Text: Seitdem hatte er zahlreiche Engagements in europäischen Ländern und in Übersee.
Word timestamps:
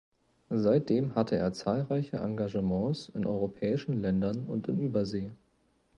Seitdem 0.55 1.13
hatte 1.13 1.35
er 1.35 1.53
zahlreiche 1.53 2.17
Engagements 2.17 3.09
in 3.09 3.23
europäischen 3.23 4.01
Ländern 4.01 4.47
und 4.47 4.67
in 4.67 4.79
Übersee. 4.79 5.29